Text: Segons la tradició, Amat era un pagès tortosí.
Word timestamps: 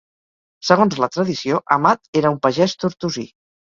Segons 0.69 0.97
la 1.03 1.11
tradició, 1.17 1.61
Amat 1.79 2.13
era 2.25 2.35
un 2.39 2.43
pagès 2.51 2.79
tortosí. 2.85 3.33